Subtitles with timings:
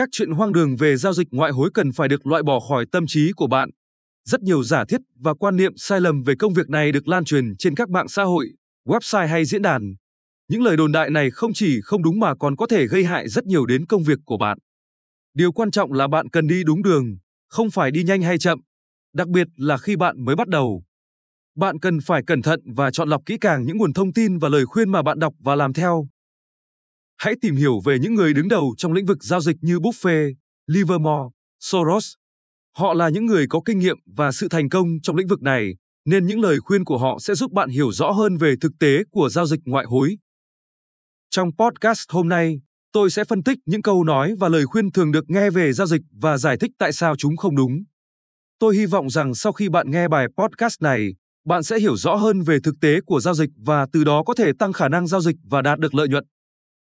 [0.00, 2.86] các chuyện hoang đường về giao dịch ngoại hối cần phải được loại bỏ khỏi
[2.92, 3.70] tâm trí của bạn.
[4.24, 7.24] Rất nhiều giả thiết và quan niệm sai lầm về công việc này được lan
[7.24, 8.50] truyền trên các mạng xã hội,
[8.88, 9.94] website hay diễn đàn.
[10.48, 13.28] Những lời đồn đại này không chỉ không đúng mà còn có thể gây hại
[13.28, 14.58] rất nhiều đến công việc của bạn.
[15.34, 17.16] Điều quan trọng là bạn cần đi đúng đường,
[17.48, 18.58] không phải đi nhanh hay chậm,
[19.14, 20.82] đặc biệt là khi bạn mới bắt đầu.
[21.56, 24.48] Bạn cần phải cẩn thận và chọn lọc kỹ càng những nguồn thông tin và
[24.48, 26.08] lời khuyên mà bạn đọc và làm theo.
[27.20, 30.34] Hãy tìm hiểu về những người đứng đầu trong lĩnh vực giao dịch như Buffett,
[30.66, 31.30] Livermore,
[31.60, 32.12] Soros.
[32.76, 35.74] Họ là những người có kinh nghiệm và sự thành công trong lĩnh vực này,
[36.04, 39.02] nên những lời khuyên của họ sẽ giúp bạn hiểu rõ hơn về thực tế
[39.10, 40.16] của giao dịch ngoại hối.
[41.30, 42.60] Trong podcast hôm nay,
[42.92, 45.86] tôi sẽ phân tích những câu nói và lời khuyên thường được nghe về giao
[45.86, 47.82] dịch và giải thích tại sao chúng không đúng.
[48.58, 51.14] Tôi hy vọng rằng sau khi bạn nghe bài podcast này,
[51.46, 54.34] bạn sẽ hiểu rõ hơn về thực tế của giao dịch và từ đó có
[54.34, 56.24] thể tăng khả năng giao dịch và đạt được lợi nhuận.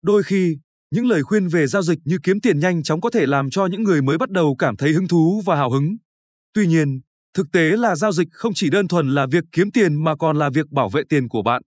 [0.03, 0.57] Đôi khi,
[0.91, 3.65] những lời khuyên về giao dịch như kiếm tiền nhanh chóng có thể làm cho
[3.65, 5.97] những người mới bắt đầu cảm thấy hứng thú và hào hứng.
[6.53, 7.01] Tuy nhiên,
[7.33, 10.37] thực tế là giao dịch không chỉ đơn thuần là việc kiếm tiền mà còn
[10.37, 11.61] là việc bảo vệ tiền của bạn.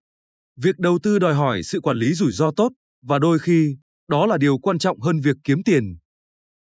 [0.56, 3.76] Việc đầu tư đòi hỏi sự quản lý rủi ro tốt và đôi khi,
[4.08, 5.96] đó là điều quan trọng hơn việc kiếm tiền.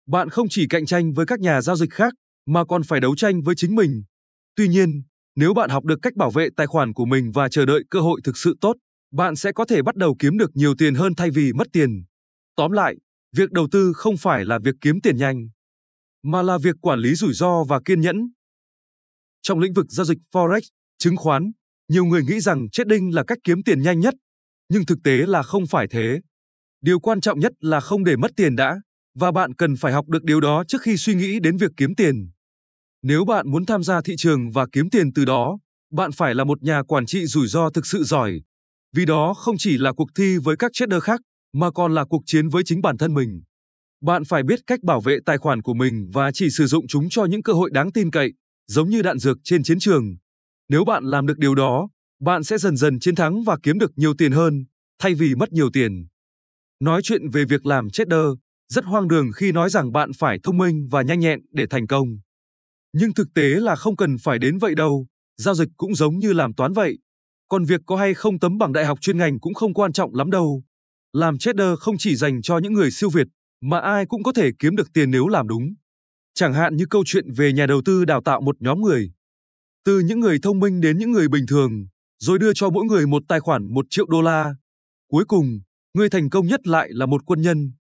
[0.07, 2.13] Bạn không chỉ cạnh tranh với các nhà giao dịch khác
[2.47, 4.03] mà còn phải đấu tranh với chính mình.
[4.55, 5.03] Tuy nhiên,
[5.35, 7.99] nếu bạn học được cách bảo vệ tài khoản của mình và chờ đợi cơ
[7.99, 8.75] hội thực sự tốt,
[9.11, 12.03] bạn sẽ có thể bắt đầu kiếm được nhiều tiền hơn thay vì mất tiền.
[12.55, 12.95] Tóm lại,
[13.35, 15.49] việc đầu tư không phải là việc kiếm tiền nhanh,
[16.23, 18.31] mà là việc quản lý rủi ro và kiên nhẫn.
[19.41, 20.61] Trong lĩnh vực giao dịch forex,
[20.97, 21.51] chứng khoán,
[21.89, 24.13] nhiều người nghĩ rằng trading là cách kiếm tiền nhanh nhất,
[24.69, 26.21] nhưng thực tế là không phải thế.
[26.81, 28.81] Điều quan trọng nhất là không để mất tiền đã,
[29.15, 31.95] và bạn cần phải học được điều đó trước khi suy nghĩ đến việc kiếm
[31.95, 32.31] tiền.
[33.01, 35.59] Nếu bạn muốn tham gia thị trường và kiếm tiền từ đó,
[35.91, 38.41] bạn phải là một nhà quản trị rủi ro thực sự giỏi.
[38.95, 41.21] Vì đó không chỉ là cuộc thi với các trader khác,
[41.53, 43.41] mà còn là cuộc chiến với chính bản thân mình.
[44.01, 47.09] Bạn phải biết cách bảo vệ tài khoản của mình và chỉ sử dụng chúng
[47.09, 48.33] cho những cơ hội đáng tin cậy,
[48.67, 50.15] giống như đạn dược trên chiến trường.
[50.69, 51.89] Nếu bạn làm được điều đó,
[52.21, 54.65] bạn sẽ dần dần chiến thắng và kiếm được nhiều tiền hơn,
[54.99, 56.07] thay vì mất nhiều tiền.
[56.79, 58.25] Nói chuyện về việc làm trader
[58.69, 61.87] rất hoang đường khi nói rằng bạn phải thông minh và nhanh nhẹn để thành
[61.87, 62.07] công.
[62.93, 66.33] Nhưng thực tế là không cần phải đến vậy đâu, giao dịch cũng giống như
[66.33, 66.97] làm toán vậy.
[67.51, 70.15] Còn việc có hay không tấm bằng đại học chuyên ngành cũng không quan trọng
[70.15, 70.63] lắm đâu.
[71.13, 73.27] Làm trader không chỉ dành cho những người siêu việt,
[73.61, 75.73] mà ai cũng có thể kiếm được tiền nếu làm đúng.
[76.33, 79.11] Chẳng hạn như câu chuyện về nhà đầu tư đào tạo một nhóm người.
[79.85, 81.87] Từ những người thông minh đến những người bình thường,
[82.19, 84.55] rồi đưa cho mỗi người một tài khoản một triệu đô la.
[85.09, 85.59] Cuối cùng,
[85.93, 87.71] người thành công nhất lại là một quân nhân.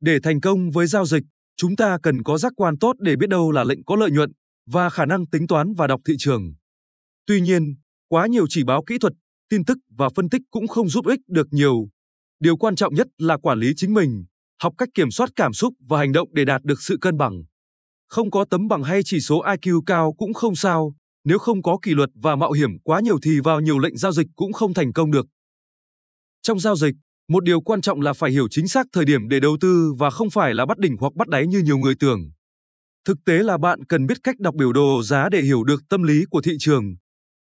[0.00, 1.24] Để thành công với giao dịch,
[1.56, 4.32] chúng ta cần có giác quan tốt để biết đâu là lệnh có lợi nhuận
[4.66, 6.54] và khả năng tính toán và đọc thị trường.
[7.26, 7.74] Tuy nhiên,
[8.14, 9.12] quá nhiều chỉ báo kỹ thuật,
[9.50, 11.88] tin tức và phân tích cũng không giúp ích được nhiều.
[12.40, 14.24] Điều quan trọng nhất là quản lý chính mình,
[14.62, 17.42] học cách kiểm soát cảm xúc và hành động để đạt được sự cân bằng.
[18.08, 21.78] Không có tấm bằng hay chỉ số IQ cao cũng không sao, nếu không có
[21.82, 24.74] kỷ luật và mạo hiểm quá nhiều thì vào nhiều lệnh giao dịch cũng không
[24.74, 25.26] thành công được.
[26.42, 26.94] Trong giao dịch,
[27.28, 30.10] một điều quan trọng là phải hiểu chính xác thời điểm để đầu tư và
[30.10, 32.20] không phải là bắt đỉnh hoặc bắt đáy như nhiều người tưởng.
[33.04, 36.02] Thực tế là bạn cần biết cách đọc biểu đồ giá để hiểu được tâm
[36.02, 36.96] lý của thị trường.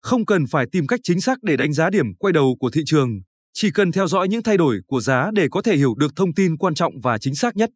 [0.03, 2.83] Không cần phải tìm cách chính xác để đánh giá điểm quay đầu của thị
[2.87, 3.21] trường,
[3.53, 6.35] chỉ cần theo dõi những thay đổi của giá để có thể hiểu được thông
[6.35, 7.71] tin quan trọng và chính xác nhất.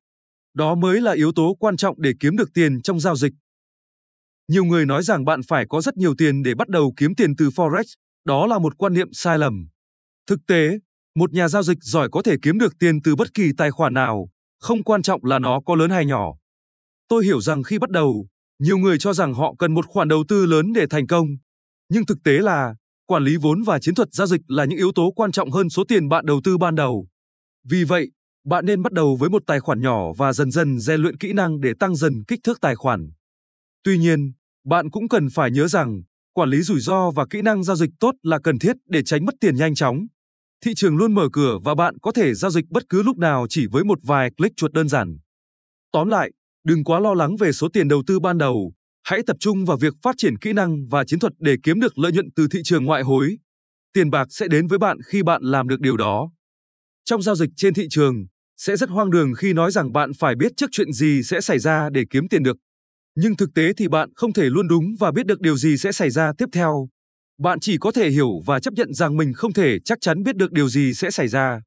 [0.55, 3.33] Đó mới là yếu tố quan trọng để kiếm được tiền trong giao dịch.
[4.49, 7.37] Nhiều người nói rằng bạn phải có rất nhiều tiền để bắt đầu kiếm tiền
[7.37, 7.85] từ forex,
[8.25, 9.69] đó là một quan niệm sai lầm.
[10.27, 10.79] Thực tế,
[11.17, 13.95] một nhà giao dịch giỏi có thể kiếm được tiền từ bất kỳ tài khoản
[13.95, 14.29] nào,
[14.61, 16.33] không quan trọng là nó có lớn hay nhỏ.
[17.09, 18.27] Tôi hiểu rằng khi bắt đầu,
[18.59, 21.27] nhiều người cho rằng họ cần một khoản đầu tư lớn để thành công,
[21.93, 22.75] nhưng thực tế là
[23.07, 25.69] quản lý vốn và chiến thuật giao dịch là những yếu tố quan trọng hơn
[25.71, 27.07] số tiền bạn đầu tư ban đầu.
[27.71, 28.11] Vì vậy,
[28.45, 31.33] bạn nên bắt đầu với một tài khoản nhỏ và dần dần rèn luyện kỹ
[31.33, 33.11] năng để tăng dần kích thước tài khoản.
[33.85, 34.33] Tuy nhiên,
[34.65, 36.03] bạn cũng cần phải nhớ rằng
[36.35, 39.25] quản lý rủi ro và kỹ năng giao dịch tốt là cần thiết để tránh
[39.25, 40.07] mất tiền nhanh chóng.
[40.65, 43.47] Thị trường luôn mở cửa và bạn có thể giao dịch bất cứ lúc nào
[43.49, 45.19] chỉ với một vài click chuột đơn giản.
[45.93, 46.31] Tóm lại,
[46.65, 48.73] đừng quá lo lắng về số tiền đầu tư ban đầu,
[49.03, 51.99] hãy tập trung vào việc phát triển kỹ năng và chiến thuật để kiếm được
[51.99, 53.39] lợi nhuận từ thị trường ngoại hối.
[53.93, 56.31] Tiền bạc sẽ đến với bạn khi bạn làm được điều đó.
[57.05, 58.27] Trong giao dịch trên thị trường,
[58.57, 61.59] sẽ rất hoang đường khi nói rằng bạn phải biết trước chuyện gì sẽ xảy
[61.59, 62.57] ra để kiếm tiền được.
[63.15, 65.93] Nhưng thực tế thì bạn không thể luôn đúng và biết được điều gì sẽ
[65.93, 66.89] xảy ra tiếp theo.
[67.39, 70.37] Bạn chỉ có thể hiểu và chấp nhận rằng mình không thể chắc chắn biết
[70.37, 71.61] được điều gì sẽ xảy ra.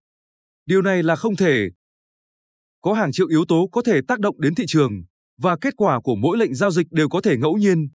[0.66, 1.70] Điều này là không thể.
[2.82, 5.04] Có hàng triệu yếu tố có thể tác động đến thị trường,
[5.38, 7.90] và kết quả của mỗi lệnh giao dịch đều có thể ngẫu nhiên.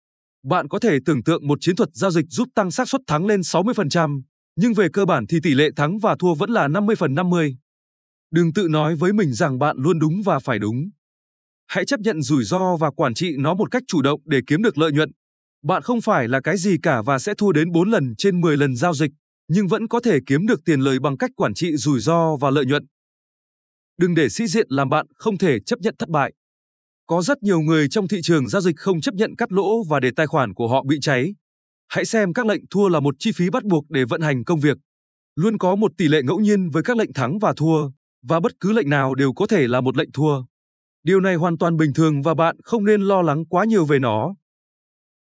[0.44, 3.26] Bạn có thể tưởng tượng một chiến thuật giao dịch giúp tăng xác suất thắng
[3.26, 4.22] lên 60%,
[4.56, 7.58] nhưng về cơ bản thì tỷ lệ thắng và thua vẫn là 50 phần 50.
[8.32, 10.90] Đừng tự nói với mình rằng bạn luôn đúng và phải đúng.
[11.68, 14.62] Hãy chấp nhận rủi ro và quản trị nó một cách chủ động để kiếm
[14.62, 15.12] được lợi nhuận.
[15.64, 18.58] Bạn không phải là cái gì cả và sẽ thua đến 4 lần trên 10
[18.58, 19.12] lần giao dịch,
[19.48, 22.50] nhưng vẫn có thể kiếm được tiền lời bằng cách quản trị rủi ro và
[22.50, 22.86] lợi nhuận.
[23.98, 26.34] Đừng để sĩ diện làm bạn không thể chấp nhận thất bại.
[27.10, 30.00] Có rất nhiều người trong thị trường giao dịch không chấp nhận cắt lỗ và
[30.00, 31.36] để tài khoản của họ bị cháy.
[31.88, 34.60] Hãy xem các lệnh thua là một chi phí bắt buộc để vận hành công
[34.60, 34.78] việc.
[35.36, 37.90] Luôn có một tỷ lệ ngẫu nhiên với các lệnh thắng và thua,
[38.22, 40.44] và bất cứ lệnh nào đều có thể là một lệnh thua.
[41.04, 44.00] Điều này hoàn toàn bình thường và bạn không nên lo lắng quá nhiều về
[44.00, 44.36] nó.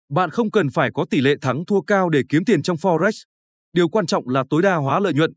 [0.10, 3.24] Bạn không cần phải có tỷ lệ thắng thua cao để kiếm tiền trong Forex.
[3.74, 5.34] Điều quan trọng là tối đa hóa lợi nhuận.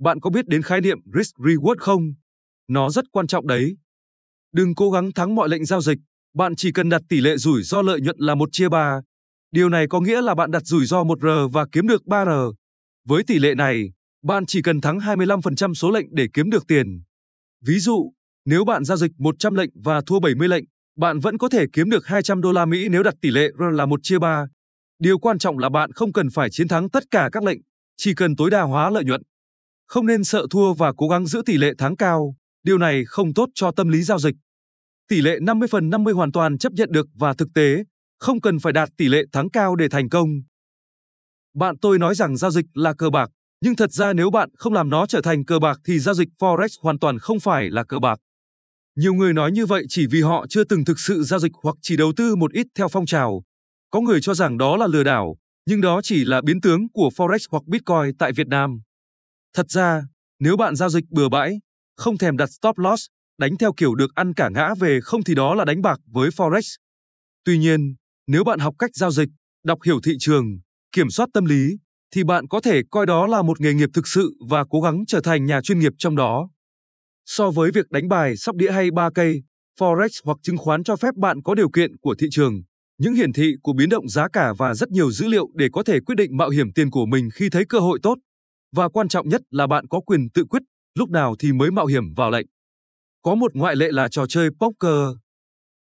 [0.00, 2.14] Bạn có biết đến khái niệm risk reward không?
[2.68, 3.76] Nó rất quan trọng đấy.
[4.54, 5.98] Đừng cố gắng thắng mọi lệnh giao dịch,
[6.34, 9.00] bạn chỉ cần đặt tỷ lệ rủi ro lợi nhuận là 1 chia 3.
[9.52, 12.52] Điều này có nghĩa là bạn đặt rủi ro 1R và kiếm được 3R.
[13.08, 13.92] Với tỷ lệ này,
[14.22, 17.02] bạn chỉ cần thắng 25% số lệnh để kiếm được tiền.
[17.66, 18.12] Ví dụ,
[18.44, 20.64] nếu bạn giao dịch 100 lệnh và thua 70 lệnh,
[20.96, 23.62] bạn vẫn có thể kiếm được 200 đô la Mỹ nếu đặt tỷ lệ R
[23.76, 24.46] là 1 chia 3.
[24.98, 27.58] Điều quan trọng là bạn không cần phải chiến thắng tất cả các lệnh,
[27.96, 29.22] chỉ cần tối đa hóa lợi nhuận.
[29.86, 32.34] Không nên sợ thua và cố gắng giữ tỷ lệ thắng cao,
[32.64, 34.34] điều này không tốt cho tâm lý giao dịch.
[35.08, 37.84] Tỷ lệ 50 phần 50 hoàn toàn chấp nhận được và thực tế,
[38.18, 40.28] không cần phải đạt tỷ lệ thắng cao để thành công.
[41.54, 43.30] Bạn tôi nói rằng giao dịch là cờ bạc,
[43.60, 46.28] nhưng thật ra nếu bạn không làm nó trở thành cờ bạc thì giao dịch
[46.38, 48.18] Forex hoàn toàn không phải là cờ bạc.
[48.96, 51.76] Nhiều người nói như vậy chỉ vì họ chưa từng thực sự giao dịch hoặc
[51.82, 53.42] chỉ đầu tư một ít theo phong trào.
[53.90, 55.36] Có người cho rằng đó là lừa đảo,
[55.66, 58.80] nhưng đó chỉ là biến tướng của Forex hoặc Bitcoin tại Việt Nam.
[59.54, 60.02] Thật ra,
[60.38, 61.60] nếu bạn giao dịch bừa bãi,
[61.96, 63.06] không thèm đặt stop loss,
[63.38, 66.30] đánh theo kiểu được ăn cả ngã về không thì đó là đánh bạc với
[66.30, 66.76] Forex.
[67.44, 67.94] Tuy nhiên,
[68.26, 69.28] nếu bạn học cách giao dịch,
[69.64, 70.44] đọc hiểu thị trường,
[70.92, 71.78] kiểm soát tâm lý,
[72.14, 75.04] thì bạn có thể coi đó là một nghề nghiệp thực sự và cố gắng
[75.06, 76.48] trở thành nhà chuyên nghiệp trong đó.
[77.26, 79.42] So với việc đánh bài, sóc đĩa hay ba cây,
[79.80, 82.62] Forex hoặc chứng khoán cho phép bạn có điều kiện của thị trường,
[82.98, 85.82] những hiển thị của biến động giá cả và rất nhiều dữ liệu để có
[85.82, 88.18] thể quyết định mạo hiểm tiền của mình khi thấy cơ hội tốt.
[88.76, 90.62] Và quan trọng nhất là bạn có quyền tự quyết
[90.98, 92.46] lúc nào thì mới mạo hiểm vào lệnh.
[93.26, 95.16] Có một ngoại lệ là trò chơi poker.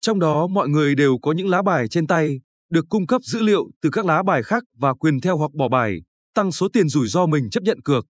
[0.00, 2.40] Trong đó mọi người đều có những lá bài trên tay,
[2.70, 5.68] được cung cấp dữ liệu từ các lá bài khác và quyền theo hoặc bỏ
[5.68, 5.98] bài,
[6.34, 8.06] tăng số tiền rủi ro mình chấp nhận cược.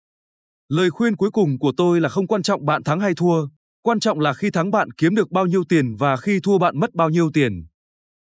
[0.68, 3.46] Lời khuyên cuối cùng của tôi là không quan trọng bạn thắng hay thua,
[3.82, 6.80] quan trọng là khi thắng bạn kiếm được bao nhiêu tiền và khi thua bạn
[6.80, 7.66] mất bao nhiêu tiền.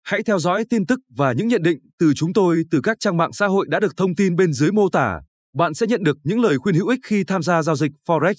[0.03, 3.17] Hãy theo dõi tin tức và những nhận định từ chúng tôi từ các trang
[3.17, 5.21] mạng xã hội đã được thông tin bên dưới mô tả.
[5.53, 8.33] Bạn sẽ nhận được những lời khuyên hữu ích khi tham gia giao dịch Forex.